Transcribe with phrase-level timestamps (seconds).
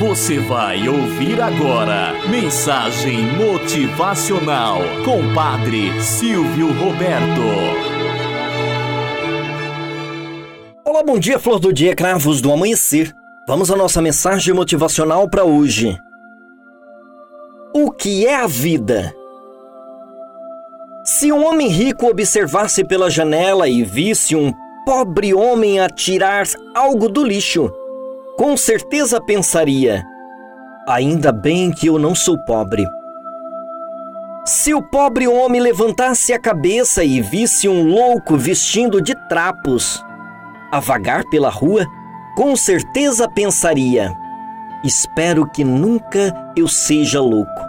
[0.00, 7.42] Você vai ouvir agora Mensagem Motivacional com Padre Silvio Roberto.
[10.86, 13.14] Olá, bom dia, flor do dia, cravos do amanhecer.
[13.46, 15.94] Vamos à nossa mensagem motivacional para hoje.
[17.74, 19.14] O que é a vida?
[21.04, 24.50] Se um homem rico observasse pela janela e visse um
[24.86, 27.70] pobre homem a tirar algo do lixo,
[28.40, 30.02] com certeza pensaria:
[30.88, 32.86] ainda bem que eu não sou pobre.
[34.46, 40.02] Se o pobre homem levantasse a cabeça e visse um louco vestindo de trapos
[40.72, 41.86] a vagar pela rua,
[42.34, 44.10] com certeza pensaria:
[44.82, 47.60] espero que nunca eu seja louco.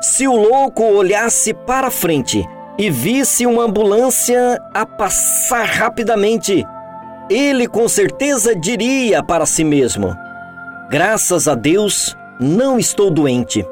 [0.00, 6.64] Se o louco olhasse para frente e visse uma ambulância a passar rapidamente,
[7.30, 10.16] ele com certeza diria para si mesmo:
[10.90, 13.66] Graças a Deus, não estou doente.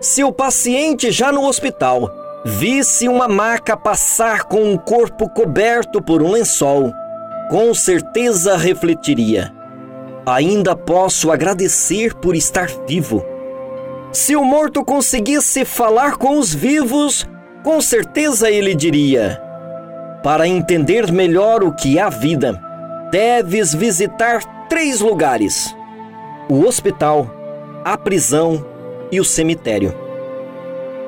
[0.00, 2.10] Se o paciente já no hospital
[2.44, 6.92] visse uma maca passar com um corpo coberto por um lençol,
[7.48, 9.52] com certeza refletiria:
[10.26, 13.24] Ainda posso agradecer por estar vivo.
[14.12, 17.26] Se o morto conseguisse falar com os vivos,
[17.62, 19.43] com certeza ele diria:
[20.24, 22.58] Para entender melhor o que é a vida,
[23.10, 25.76] deves visitar três lugares:
[26.48, 27.30] o hospital,
[27.84, 28.64] a prisão
[29.12, 29.94] e o cemitério.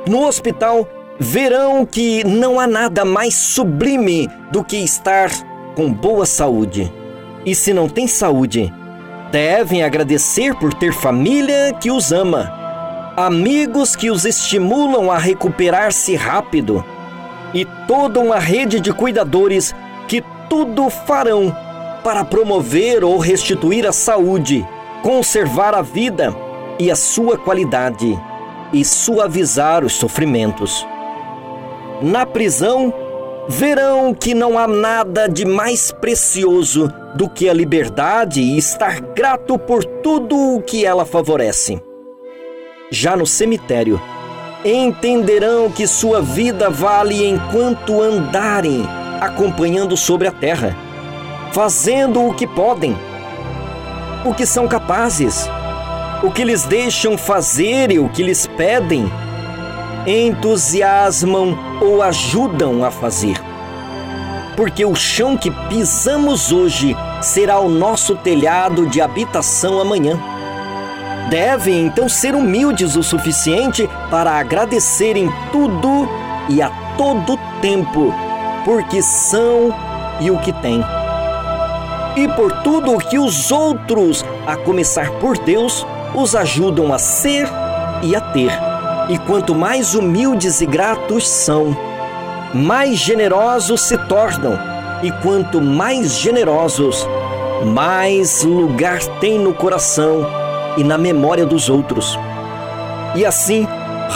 [0.07, 0.87] No hospital,
[1.19, 5.31] verão que não há nada mais sublime do que estar
[5.75, 6.93] com boa saúde.
[7.47, 8.71] E se não tem saúde,
[9.33, 12.67] devem agradecer por ter família que os ama
[13.17, 16.85] amigos que os estimulam a recuperar-se rápido
[17.57, 19.75] e toda uma rede de cuidadores
[20.07, 21.57] que tudo farão
[22.05, 24.63] para promover ou restituir a saúde,
[25.03, 26.37] conservar a vida
[26.79, 28.17] e a sua qualidade
[28.75, 30.87] e suavizar os sofrimentos.
[32.03, 32.93] Na prisão,
[33.49, 39.59] verão que não há nada de mais precioso do que a liberdade e estar grato
[39.59, 41.81] por tudo o que ela favorece
[42.91, 44.01] já no cemitério,
[44.67, 48.85] entenderão que sua vida vale enquanto andarem
[49.21, 50.77] acompanhando sobre a terra,
[51.53, 52.97] fazendo o que podem,
[54.25, 55.49] o que são capazes,
[56.23, 59.11] o que lhes deixam fazer e o que lhes pedem,
[60.07, 63.41] entusiasmam ou ajudam a fazer.
[64.57, 70.19] Porque o chão que pisamos hoje será o nosso telhado de habitação amanhã
[71.29, 76.09] devem então ser humildes o suficiente para agradecer em tudo
[76.49, 78.15] e a todo tempo,
[78.65, 79.75] porque são
[80.21, 80.83] e o que têm.
[82.17, 87.47] E por tudo o que os outros, a começar por Deus, os ajudam a ser
[88.03, 88.51] e a ter.
[89.09, 91.77] E quanto mais humildes e gratos são,
[92.55, 94.59] mais generosos se tornam.
[95.03, 97.07] E quanto mais generosos,
[97.67, 100.46] mais lugar tem no coração
[100.77, 102.19] e na memória dos outros.
[103.15, 103.67] E assim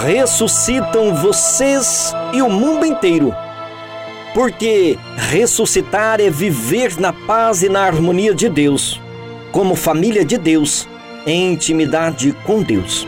[0.05, 3.35] ressuscitam vocês e o mundo inteiro.
[4.35, 9.01] Porque ressuscitar é viver na paz e na harmonia de Deus,
[9.51, 10.89] como família de Deus,
[11.27, 13.07] em intimidade com Deus.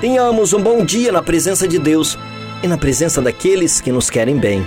[0.00, 2.18] Tenhamos um bom dia na presença de Deus
[2.62, 4.66] e na presença daqueles que nos querem bem.